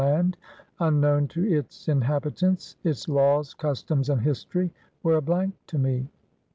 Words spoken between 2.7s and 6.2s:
its laws, customs and history were a blank to me.